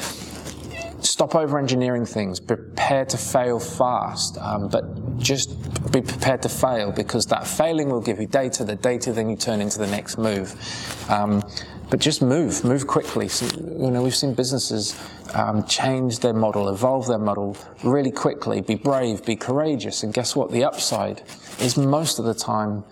stop 1.08 1.36
over 1.36 1.58
engineering 1.58 2.06
things, 2.06 2.40
prepare 2.40 3.06
to 3.06 3.18
fail 3.18 3.60
fast, 3.60 4.38
um, 4.40 4.68
but 4.68 5.18
just 5.18 5.50
be 5.92 6.02
prepared 6.02 6.42
to 6.44 6.50
fail 6.50 6.92
because 6.92 7.26
that 7.28 7.48
failing 7.48 7.90
will 7.90 8.02
give 8.02 8.20
you 8.20 8.28
data, 8.28 8.64
the 8.64 8.76
data 8.76 9.12
then 9.12 9.30
you 9.30 9.36
turn 9.36 9.62
into 9.62 9.80
the 9.80 9.88
next 9.88 10.18
move. 10.18 10.54
Um, 11.10 11.44
but 11.90 12.00
just 12.00 12.22
move, 12.22 12.64
move 12.66 12.86
quickly. 12.86 13.30
So, 13.30 13.46
you 13.56 13.90
know, 13.92 14.04
we've 14.04 14.16
seen 14.16 14.34
businesses 14.34 15.00
um, 15.34 15.64
change 15.66 16.20
their 16.20 16.34
model, 16.34 16.68
evolve 16.70 17.08
their 17.08 17.18
model 17.18 17.56
really 17.84 18.12
quickly, 18.12 18.60
be 18.60 18.76
brave, 18.76 19.26
be 19.26 19.36
courageous, 19.36 20.04
and 20.04 20.14
guess 20.14 20.36
what? 20.36 20.52
The 20.52 20.66
upside 20.66 21.24
is 21.60 21.78
most 21.78 22.20
of 22.20 22.26
the 22.26 22.34
time 22.34 22.84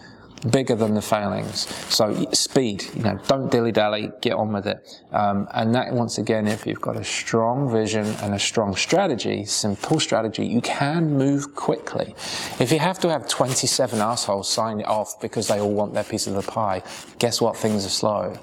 bigger 0.52 0.76
than 0.76 0.94
the 0.94 1.02
failings. 1.02 1.68
So 1.94 2.28
speed, 2.32 2.86
you 2.96 3.04
know, 3.04 3.20
don't 3.28 3.52
dilly 3.52 3.72
dally, 3.72 4.12
get 4.22 4.34
on 4.34 4.54
with 4.54 4.68
it. 4.68 5.02
Um, 5.12 5.48
and 5.54 5.74
that 5.76 5.94
once 5.94 6.18
again, 6.18 6.48
if 6.48 6.66
you've 6.66 6.82
got 6.82 6.96
a 6.96 7.04
strong 7.04 7.72
vision 7.72 8.06
and 8.22 8.34
a 8.34 8.40
strong 8.40 8.76
strategy, 8.76 9.46
simple 9.46 10.00
strategy, 10.00 10.46
you 10.46 10.62
can 10.62 11.18
move 11.18 11.56
quickly. 11.56 12.16
If 12.60 12.72
you 12.72 12.80
have 12.80 13.00
to 13.00 13.10
have 13.10 13.28
27 13.28 14.00
assholes 14.00 14.50
sign 14.50 14.80
it 14.80 14.88
off 14.88 15.20
because 15.20 15.48
they 15.48 15.60
all 15.60 15.74
want 15.74 15.94
their 15.94 16.04
piece 16.04 16.28
of 16.28 16.34
the 16.34 16.42
pie, 16.42 16.84
guess 17.20 17.42
what? 17.42 17.58
Things 17.58 17.86
are 17.86 17.90
slow. 17.90 18.38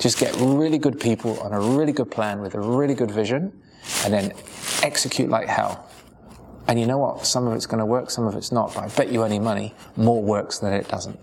Just 0.00 0.18
get 0.18 0.34
really 0.36 0.78
good 0.78 1.00
people 1.00 1.40
on 1.40 1.52
a 1.52 1.60
really 1.60 1.92
good 1.92 2.10
plan 2.10 2.40
with 2.40 2.54
a 2.54 2.60
really 2.60 2.94
good 2.94 3.10
vision 3.10 3.52
and 4.04 4.12
then 4.12 4.32
execute 4.82 5.30
like 5.30 5.48
hell. 5.48 5.88
And 6.68 6.80
you 6.80 6.86
know 6.86 6.98
what? 6.98 7.24
Some 7.24 7.46
of 7.46 7.54
it's 7.54 7.66
going 7.66 7.78
to 7.78 7.86
work, 7.86 8.10
some 8.10 8.26
of 8.26 8.34
it's 8.34 8.50
not. 8.50 8.74
But 8.74 8.84
I 8.84 8.88
bet 8.88 9.12
you 9.12 9.22
any 9.22 9.38
money, 9.38 9.72
more 9.96 10.22
works 10.22 10.58
than 10.58 10.72
it 10.72 10.88
doesn't. 10.88 11.18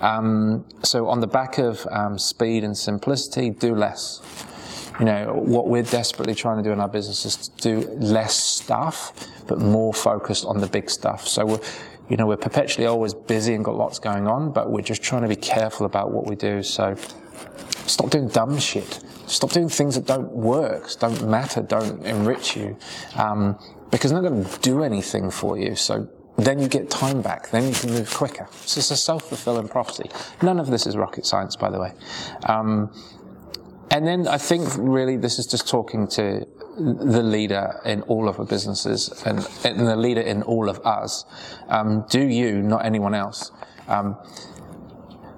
Um, 0.00 0.64
so 0.82 1.08
on 1.08 1.20
the 1.20 1.26
back 1.26 1.58
of 1.58 1.86
um, 1.90 2.18
speed 2.18 2.64
and 2.64 2.76
simplicity, 2.76 3.50
do 3.50 3.74
less. 3.74 4.20
You 4.98 5.06
know, 5.06 5.32
what 5.34 5.68
we're 5.68 5.82
desperately 5.82 6.34
trying 6.34 6.58
to 6.58 6.62
do 6.62 6.70
in 6.70 6.80
our 6.80 6.88
business 6.88 7.24
is 7.24 7.48
to 7.48 7.80
do 7.80 7.88
less 7.92 8.34
stuff, 8.34 9.28
but 9.46 9.58
more 9.58 9.94
focused 9.94 10.44
on 10.44 10.58
the 10.58 10.66
big 10.66 10.90
stuff. 10.90 11.26
So 11.26 11.46
we're, 11.46 11.60
you 12.08 12.16
know, 12.16 12.26
we're 12.26 12.36
perpetually 12.36 12.86
always 12.86 13.14
busy 13.14 13.54
and 13.54 13.64
got 13.64 13.76
lots 13.76 13.98
going 13.98 14.26
on, 14.26 14.52
but 14.52 14.70
we're 14.70 14.82
just 14.82 15.02
trying 15.02 15.22
to 15.22 15.28
be 15.28 15.36
careful 15.36 15.86
about 15.86 16.10
what 16.10 16.26
we 16.26 16.36
do. 16.36 16.62
So 16.62 16.94
stop 17.86 18.10
doing 18.10 18.28
dumb 18.28 18.58
shit. 18.58 19.02
Stop 19.26 19.50
doing 19.50 19.68
things 19.68 19.94
that 19.94 20.06
don't 20.06 20.30
work, 20.30 20.90
don't 20.98 21.26
matter, 21.26 21.62
don't 21.62 22.04
enrich 22.04 22.54
you, 22.56 22.76
um, 23.16 23.58
because 23.90 24.10
they're 24.10 24.20
not 24.20 24.28
going 24.28 24.44
to 24.44 24.58
do 24.60 24.82
anything 24.82 25.30
for 25.30 25.56
you. 25.56 25.74
So 25.74 26.06
then 26.36 26.58
you 26.58 26.68
get 26.68 26.90
time 26.90 27.22
back. 27.22 27.50
Then 27.50 27.68
you 27.68 27.74
can 27.74 27.90
move 27.90 28.12
quicker. 28.12 28.48
So 28.52 28.78
it's 28.78 28.90
a 28.90 28.96
self-fulfilling 28.96 29.68
prophecy. 29.68 30.10
None 30.42 30.58
of 30.58 30.68
this 30.68 30.86
is 30.86 30.96
rocket 30.96 31.26
science, 31.26 31.56
by 31.56 31.70
the 31.70 31.78
way. 31.78 31.92
Um, 32.44 32.92
and 33.90 34.06
then 34.06 34.26
I 34.26 34.38
think 34.38 34.68
really 34.78 35.16
this 35.18 35.38
is 35.38 35.46
just 35.46 35.68
talking 35.68 36.08
to 36.08 36.46
the 36.78 37.22
leader 37.22 37.78
in 37.84 38.00
all 38.02 38.28
of 38.28 38.40
our 38.40 38.46
businesses 38.46 39.22
and, 39.26 39.46
and 39.64 39.86
the 39.86 39.96
leader 39.96 40.22
in 40.22 40.42
all 40.42 40.70
of 40.70 40.78
us. 40.86 41.26
Um, 41.68 42.06
do 42.08 42.26
you, 42.26 42.62
not 42.62 42.86
anyone 42.86 43.14
else. 43.14 43.52
Um, 43.88 44.16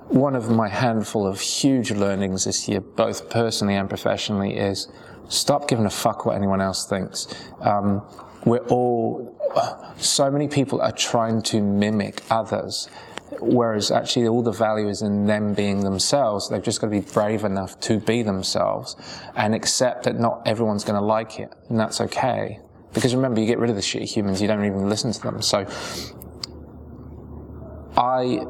one 0.08 0.36
of 0.36 0.48
my 0.48 0.68
handful 0.68 1.26
of 1.26 1.40
huge 1.40 1.90
learnings 1.90 2.44
this 2.44 2.68
year, 2.68 2.80
both 2.80 3.28
personally 3.30 3.74
and 3.74 3.88
professionally, 3.88 4.56
is 4.56 4.86
stop 5.28 5.66
giving 5.66 5.86
a 5.86 5.90
fuck 5.90 6.24
what 6.24 6.36
anyone 6.36 6.60
else 6.60 6.86
thinks. 6.86 7.26
Um, 7.60 8.02
we're 8.44 8.58
all, 8.68 9.34
so 9.96 10.30
many 10.30 10.48
people 10.48 10.80
are 10.80 10.92
trying 10.92 11.42
to 11.42 11.60
mimic 11.60 12.22
others, 12.30 12.88
whereas 13.40 13.90
actually 13.90 14.28
all 14.28 14.42
the 14.42 14.52
value 14.52 14.88
is 14.88 15.02
in 15.02 15.26
them 15.26 15.54
being 15.54 15.80
themselves. 15.80 16.48
They've 16.48 16.62
just 16.62 16.80
got 16.80 16.88
to 16.88 16.90
be 16.90 17.00
brave 17.00 17.44
enough 17.44 17.80
to 17.80 17.98
be 17.98 18.22
themselves 18.22 18.96
and 19.34 19.54
accept 19.54 20.04
that 20.04 20.18
not 20.18 20.42
everyone's 20.46 20.84
going 20.84 21.00
to 21.00 21.04
like 21.04 21.40
it, 21.40 21.52
and 21.68 21.78
that's 21.78 22.00
okay. 22.00 22.60
Because 22.92 23.14
remember, 23.14 23.40
you 23.40 23.46
get 23.46 23.58
rid 23.58 23.70
of 23.70 23.76
the 23.76 23.82
shitty 23.82 24.08
humans, 24.08 24.40
you 24.40 24.46
don't 24.46 24.64
even 24.64 24.88
listen 24.88 25.12
to 25.12 25.20
them. 25.20 25.42
So 25.42 25.66
I 27.96 28.44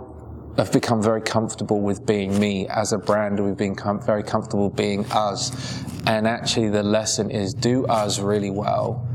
have 0.57 0.73
become 0.73 1.03
very 1.03 1.23
comfortable 1.23 1.81
with 1.81 2.05
being 2.05 2.39
me 2.39 2.67
as 2.69 2.93
a 2.93 2.99
brand. 2.99 3.43
We've 3.45 3.57
been 3.57 3.75
com- 3.75 4.01
very 4.01 4.23
comfortable 4.23 4.71
being 4.71 5.07
us. 5.11 5.83
And 6.07 6.27
actually, 6.29 6.69
the 6.69 6.83
lesson 6.83 7.31
is 7.31 7.55
do 7.55 7.87
us 7.87 8.19
really 8.19 8.51
well 8.51 9.09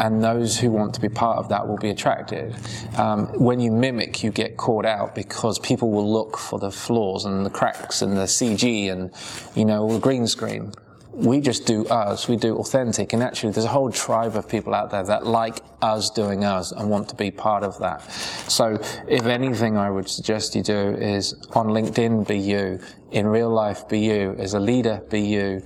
and 0.00 0.24
those 0.24 0.58
who 0.58 0.70
want 0.70 0.94
to 0.94 1.00
be 1.00 1.10
part 1.10 1.36
of 1.38 1.50
that 1.50 1.68
will 1.68 1.76
be 1.76 1.90
attracted. 1.90 2.56
Um, 2.96 3.26
when 3.38 3.60
you 3.60 3.70
mimic, 3.70 4.24
you 4.24 4.30
get 4.30 4.56
caught 4.56 4.86
out 4.86 5.14
because 5.14 5.58
people 5.58 5.90
will 5.90 6.10
look 6.10 6.38
for 6.38 6.58
the 6.58 6.70
flaws 6.70 7.26
and 7.26 7.44
the 7.44 7.50
cracks 7.50 8.00
and 8.00 8.16
the 8.16 8.24
CG 8.24 8.90
and, 8.90 9.12
you 9.54 9.66
know, 9.66 9.82
all 9.82 9.92
the 9.92 10.00
green 10.00 10.26
screen. 10.26 10.72
we 11.12 11.40
just 11.40 11.66
do 11.66 11.86
us, 11.88 12.28
we 12.28 12.36
do 12.36 12.56
authentic, 12.56 13.12
and 13.12 13.22
actually 13.22 13.52
there's 13.52 13.66
a 13.66 13.68
whole 13.68 13.90
tribe 13.90 14.36
of 14.36 14.48
people 14.48 14.74
out 14.74 14.90
there 14.90 15.02
that 15.02 15.26
like 15.26 15.58
us 15.82 16.08
doing 16.08 16.44
us 16.44 16.72
and 16.72 16.88
want 16.88 17.08
to 17.08 17.14
be 17.14 17.30
part 17.30 17.62
of 17.62 17.78
that. 17.80 18.00
So 18.48 18.78
if 19.06 19.26
anything 19.26 19.76
I 19.76 19.90
would 19.90 20.08
suggest 20.08 20.54
you 20.54 20.62
do 20.62 20.94
is 20.94 21.34
on 21.52 21.68
LinkedIn 21.68 22.26
be 22.26 22.38
you, 22.38 22.80
in 23.10 23.26
real 23.26 23.50
life 23.50 23.88
be 23.88 24.00
you, 24.00 24.34
as 24.38 24.54
a 24.54 24.60
leader 24.60 25.02
be 25.10 25.20
you, 25.20 25.62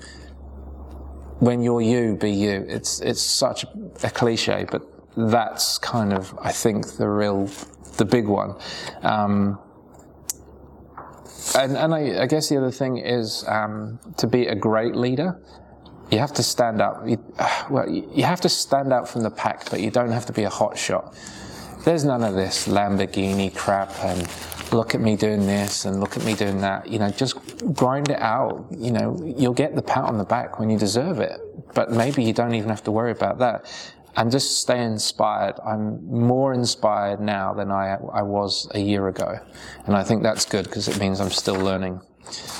when 1.41 1.63
you're 1.63 1.81
you 1.81 2.17
be 2.17 2.31
you. 2.31 2.65
It's, 2.69 3.01
it's 3.01 3.23
such 3.23 3.65
a 4.03 4.11
cliche, 4.11 4.67
but 4.71 4.83
that's 5.17 5.79
kind 5.79 6.13
of, 6.13 6.37
I 6.41 6.53
think, 6.53 6.97
the 6.97 7.09
real, 7.09 7.49
the 7.97 8.05
big 8.05 8.27
one. 8.27 8.55
Um, 9.03 9.59
and, 11.57 11.77
and 11.77 11.95
I, 11.95 12.23
I, 12.23 12.27
guess 12.27 12.49
the 12.49 12.57
other 12.57 12.71
thing 12.71 12.99
is 12.99 13.45
um, 13.47 14.01
to 14.17 14.27
be 14.27 14.47
a 14.47 14.55
great 14.55 14.97
leader, 14.97 15.41
you 16.11 16.19
have 16.19 16.33
to 16.35 16.43
stand 16.43 16.81
out. 16.81 17.07
You, 17.07 17.23
well, 17.71 17.89
you 17.89 18.25
have 18.25 18.41
to 18.43 18.49
stand 18.49 18.93
out 18.93 19.09
from 19.09 19.23
the 19.23 19.31
pack, 19.31 19.71
but 19.71 19.81
you 19.81 19.91
don't 19.91 20.11
have 20.11 20.27
to 20.27 20.33
be 20.33 20.45
a 20.45 20.51
hot 20.51 20.79
shot. 20.79 21.15
There's 21.85 22.05
none 22.05 22.25
of 22.25 22.35
this 22.35 22.67
Lamborghini 22.67 23.55
crap 23.55 23.93
and 24.03 24.29
look 24.73 24.95
at 24.95 25.01
me 25.01 25.17
doing 25.17 25.47
this 25.47 25.85
and 25.85 26.01
look 26.01 26.17
at 26.17 26.25
me 26.25 26.35
doing 26.35 26.61
that. 26.63 26.89
You 26.89 26.99
know, 26.99 27.11
just 27.11 27.37
grind 27.75 28.11
it 28.11 28.21
out. 28.21 28.67
You 28.71 28.91
know, 28.91 29.35
you'll 29.37 29.53
get 29.53 29.75
the 29.75 29.83
pat 29.83 30.05
on 30.05 30.17
the 30.17 30.25
back 30.25 30.59
when 30.59 30.71
you 30.71 30.79
deserve 30.79 31.21
it, 31.21 31.41
but 31.75 31.91
maybe 31.91 32.25
you 32.25 32.33
don't 32.33 32.55
even 32.55 32.71
have 32.71 32.83
to 32.85 32.91
worry 32.91 33.11
about 33.11 33.39
that 33.39 33.67
and 34.17 34.31
just 34.31 34.61
stay 34.61 34.83
inspired. 34.83 35.57
I'm 35.65 36.05
more 36.07 36.55
inspired 36.55 37.21
now 37.21 37.53
than 37.53 37.71
I, 37.71 37.99
I 38.13 38.23
was 38.23 38.69
a 38.75 38.79
year 38.79 39.09
ago. 39.09 39.39
And 39.87 39.97
I 39.97 40.05
think 40.05 40.23
that's 40.23 40.45
good 40.45 40.65
because 40.65 40.89
it 40.89 40.99
means 40.99 41.21
I'm 41.21 41.31
still 41.31 41.57
learning. 41.57 42.01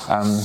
Um, 0.07 0.39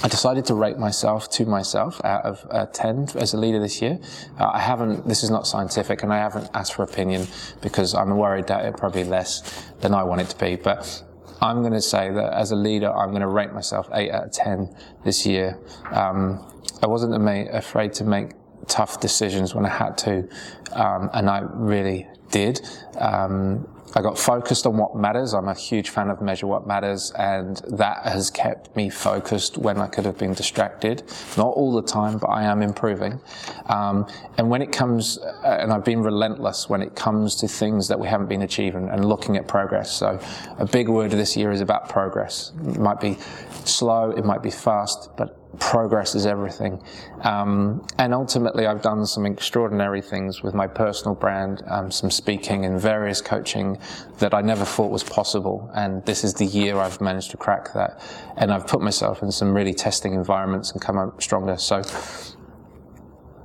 I 0.00 0.06
decided 0.06 0.44
to 0.46 0.54
rate 0.54 0.78
myself 0.78 1.28
to 1.30 1.44
myself 1.44 2.00
out 2.04 2.24
of 2.24 2.46
uh, 2.50 2.66
10 2.66 3.08
as 3.16 3.34
a 3.34 3.36
leader 3.36 3.58
this 3.58 3.82
year. 3.82 3.98
Uh, 4.38 4.50
I 4.54 4.60
haven't, 4.60 5.08
this 5.08 5.24
is 5.24 5.30
not 5.30 5.44
scientific 5.44 6.04
and 6.04 6.12
I 6.12 6.18
haven't 6.18 6.48
asked 6.54 6.74
for 6.74 6.84
opinion 6.84 7.26
because 7.62 7.94
I'm 7.94 8.16
worried 8.16 8.46
that 8.46 8.64
it 8.64 8.76
probably 8.76 9.02
less 9.02 9.42
than 9.80 9.94
I 9.94 10.04
want 10.04 10.20
it 10.20 10.28
to 10.28 10.36
be. 10.38 10.54
But 10.54 11.02
I'm 11.40 11.62
going 11.62 11.72
to 11.72 11.80
say 11.80 12.12
that 12.12 12.32
as 12.32 12.52
a 12.52 12.56
leader, 12.56 12.92
I'm 12.92 13.10
going 13.10 13.22
to 13.22 13.28
rate 13.28 13.52
myself 13.52 13.88
8 13.92 14.10
out 14.10 14.24
of 14.26 14.32
10 14.32 14.74
this 15.04 15.26
year. 15.26 15.58
Um, 15.90 16.46
I 16.80 16.86
wasn't 16.86 17.14
afraid 17.52 17.92
to 17.94 18.04
make 18.04 18.30
tough 18.68 19.00
decisions 19.00 19.54
when 19.54 19.66
I 19.66 19.70
had 19.70 19.98
to, 19.98 20.28
um, 20.72 21.10
and 21.12 21.28
I 21.28 21.40
really 21.40 22.06
did. 22.30 22.60
Um, 22.98 23.66
I 23.94 24.02
got 24.02 24.18
focused 24.18 24.66
on 24.66 24.76
what 24.76 24.94
matters. 24.94 25.32
I'm 25.32 25.48
a 25.48 25.54
huge 25.54 25.88
fan 25.88 26.10
of 26.10 26.20
measure 26.20 26.46
what 26.46 26.66
matters, 26.66 27.10
and 27.18 27.56
that 27.68 28.04
has 28.04 28.30
kept 28.30 28.76
me 28.76 28.90
focused 28.90 29.56
when 29.56 29.78
I 29.78 29.86
could 29.86 30.04
have 30.04 30.18
been 30.18 30.34
distracted. 30.34 31.02
Not 31.36 31.48
all 31.48 31.72
the 31.72 31.82
time, 31.82 32.18
but 32.18 32.28
I 32.28 32.44
am 32.44 32.60
improving. 32.60 33.20
Um, 33.66 34.06
and 34.36 34.50
when 34.50 34.60
it 34.60 34.72
comes, 34.72 35.18
uh, 35.18 35.58
and 35.60 35.72
I've 35.72 35.84
been 35.84 36.02
relentless 36.02 36.68
when 36.68 36.82
it 36.82 36.94
comes 36.94 37.34
to 37.36 37.48
things 37.48 37.88
that 37.88 37.98
we 37.98 38.06
haven't 38.06 38.28
been 38.28 38.42
achieving 38.42 38.88
and 38.90 39.06
looking 39.06 39.36
at 39.36 39.48
progress. 39.48 39.90
So 39.90 40.20
a 40.58 40.66
big 40.66 40.88
word 40.88 41.10
this 41.12 41.36
year 41.36 41.50
is 41.50 41.62
about 41.62 41.88
progress. 41.88 42.52
It 42.66 42.78
might 42.78 43.00
be 43.00 43.16
slow, 43.64 44.10
it 44.10 44.24
might 44.24 44.42
be 44.42 44.50
fast, 44.50 45.10
but 45.16 45.37
progress 45.58 46.14
is 46.14 46.26
everything. 46.26 46.82
Um, 47.22 47.86
and 47.98 48.14
ultimately, 48.14 48.66
I've 48.66 48.82
done 48.82 49.06
some 49.06 49.26
extraordinary 49.26 50.02
things 50.02 50.42
with 50.42 50.54
my 50.54 50.66
personal 50.66 51.14
brand, 51.14 51.62
um, 51.68 51.90
some 51.90 52.10
speaking 52.10 52.64
and 52.64 52.80
various 52.80 53.20
coaching 53.20 53.78
that 54.18 54.34
I 54.34 54.42
never 54.42 54.64
thought 54.64 54.90
was 54.90 55.02
possible. 55.02 55.70
And 55.74 56.04
this 56.04 56.24
is 56.24 56.34
the 56.34 56.46
year 56.46 56.78
I've 56.78 57.00
managed 57.00 57.30
to 57.32 57.36
crack 57.36 57.72
that. 57.74 58.00
And 58.36 58.52
I've 58.52 58.66
put 58.66 58.80
myself 58.80 59.22
in 59.22 59.32
some 59.32 59.54
really 59.54 59.74
testing 59.74 60.14
environments 60.14 60.72
and 60.72 60.80
come 60.80 60.98
out 60.98 61.22
stronger. 61.22 61.56
So 61.56 61.82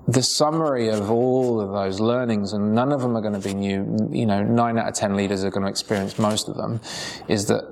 the 0.08 0.22
summary 0.22 0.90
of 0.90 1.10
all 1.10 1.62
of 1.62 1.72
those 1.72 2.00
learnings, 2.00 2.54
and 2.54 2.76
none 2.76 2.92
of 2.92 3.02
them 3.02 3.16
are 3.16 3.22
going 3.22 3.40
to 3.40 3.48
be 3.48 3.54
new, 3.54 4.10
you 4.12 4.26
know, 4.26 4.44
nine 4.44 4.78
out 4.78 4.90
of 4.90 4.94
10 4.94 5.16
leaders 5.16 5.46
are 5.46 5.50
going 5.50 5.64
to 5.64 5.70
experience 5.70 6.20
most 6.20 6.50
of 6.50 6.58
them, 6.58 6.82
is 7.30 7.46
that 7.46 7.64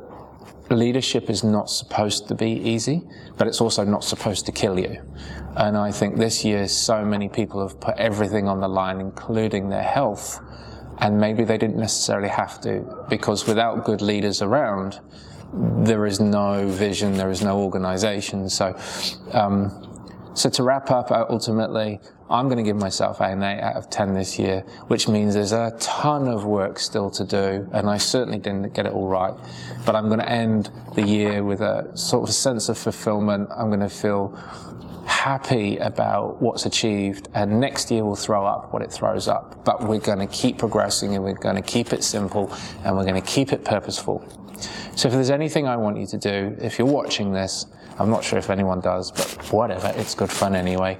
leadership 0.72 1.30
is 1.30 1.44
not 1.44 1.70
supposed 1.70 2.28
to 2.28 2.36
be 2.36 2.52
easy, 2.52 3.04
but 3.38 3.48
it's 3.48 3.62
also 3.62 3.84
not 3.84 4.04
supposed 4.04 4.46
to 4.46 4.52
kill 4.52 4.80
you. 4.80 5.02
And 5.56 5.78
I 5.78 5.92
think 5.92 6.18
this 6.18 6.46
year, 6.46 6.68
so 6.68 7.04
many 7.04 7.30
people 7.30 7.62
have 7.68 7.80
put 7.80 7.98
everything 7.98 8.48
on 8.48 8.60
the 8.62 8.68
line, 8.68 9.00
including 9.00 9.70
their 9.70 9.84
health. 9.84 10.40
And 11.00 11.20
maybe 11.20 11.44
they 11.44 11.58
didn't 11.58 11.78
necessarily 11.78 12.30
have 12.30 12.62
to, 12.62 13.06
because 13.10 13.48
without 13.48 13.86
good 13.86 14.02
leaders 14.02 14.42
around, 14.42 15.00
there 15.54 16.06
is 16.06 16.20
no 16.20 16.68
vision, 16.68 17.18
there 17.18 17.30
is 17.30 17.42
no 17.42 17.60
organization. 17.60 18.50
So, 18.50 18.78
um, 19.34 19.91
so 20.34 20.50
to 20.50 20.64
wrap 20.64 20.92
up, 20.92 21.12
ultimately, 21.12 22.00
I'm 22.30 22.46
going 22.46 22.58
to 22.58 22.64
give 22.64 22.78
myself 22.78 23.20
an 23.20 23.44
8 23.44 23.60
out 23.60 23.76
of 23.76 23.90
10 23.90 24.14
this 24.14 24.40
year, 24.40 24.62
which 24.88 25.10
means 25.10 25.34
there's 25.34 25.52
a 25.52 25.76
ton 25.80 26.30
of 26.30 26.46
work 26.46 26.80
still 26.80 27.10
to 27.12 27.26
do, 27.26 27.70
and 27.74 27.90
I 27.90 27.98
certainly 27.98 28.40
didn't 28.40 28.74
get 28.74 28.86
it 28.86 28.94
all 28.94 29.08
right. 29.08 29.34
But 29.86 29.96
I'm 29.96 30.08
going 30.08 30.20
to 30.20 30.30
end 30.30 30.72
the 30.96 31.02
year 31.02 31.44
with 31.44 31.60
a 31.60 31.92
sort 31.96 32.24
of 32.24 32.30
a 32.30 32.34
sense 32.34 32.70
of 32.70 32.78
fulfillment. 32.78 33.50
I'm 33.56 33.68
going 33.68 33.82
to 33.82 33.90
feel 33.90 34.30
happy 35.06 35.78
about 35.78 36.42
what's 36.42 36.66
achieved, 36.66 37.28
and 37.34 37.60
next 37.60 37.92
year 37.92 38.06
we'll 38.06 38.16
throw 38.16 38.46
up 38.46 38.72
what 38.72 38.82
it 38.82 38.92
throws 38.94 39.28
up. 39.28 39.66
But 39.66 39.86
we're 39.86 40.00
going 40.00 40.20
to 40.20 40.28
keep 40.28 40.58
progressing, 40.58 41.16
and 41.16 41.24
we're 41.24 41.34
going 41.34 41.58
to 41.58 41.62
keep 41.62 41.92
it 41.92 42.04
simple, 42.04 42.52
and 42.86 42.96
we're 42.96 43.06
going 43.06 43.22
to 43.22 43.28
keep 43.28 43.52
it 43.52 43.66
purposeful. 43.66 44.26
So 44.96 45.10
if 45.10 45.14
there's 45.14 45.30
anything 45.30 45.68
I 45.68 45.76
want 45.76 45.98
you 45.98 46.06
to 46.08 46.18
do, 46.18 46.56
if 46.62 46.80
you're 46.80 46.88
watching 46.88 47.34
this, 47.34 47.66
I'm 48.00 48.10
not 48.10 48.24
sure 48.24 48.40
if 48.40 48.50
anyone 48.50 48.80
does, 48.80 49.12
but 49.12 49.52
whatever, 49.52 49.94
it's 49.96 50.16
good 50.16 50.32
fun 50.32 50.56
anyway 50.56 50.98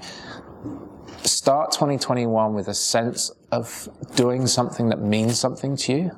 start 1.42 1.72
2021 1.72 2.54
with 2.54 2.68
a 2.68 2.74
sense 2.74 3.30
of 3.50 3.88
doing 4.14 4.46
something 4.46 4.88
that 4.88 5.00
means 5.00 5.38
something 5.38 5.76
to 5.76 5.92
you, 5.92 6.10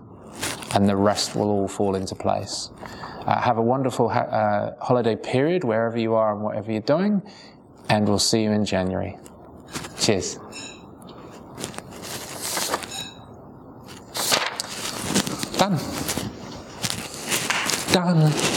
and 0.75 0.89
the 0.89 0.97
rest 0.97 1.35
will 1.35 1.51
all 1.51 1.69
fall 1.69 1.95
into 1.95 2.15
place. 2.15 2.71
Uh, 3.27 3.41
have 3.41 3.57
a 3.57 3.63
wonderful 3.63 4.09
ha- 4.09 4.21
uh, 4.21 4.85
holiday 4.85 5.17
period 5.17 5.65
wherever 5.65 5.99
you 5.99 6.15
are 6.15 6.35
and 6.35 6.43
whatever 6.43 6.71
you're 6.71 6.81
doing, 6.83 7.23
and 7.89 8.07
we'll 8.07 8.19
see 8.19 8.43
you 8.43 8.51
in 8.51 8.65
January. 8.65 9.19
Cheers. 9.99 10.39
Done. 15.57 15.79
Done. 17.93 18.54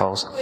Assholes. 0.00 0.39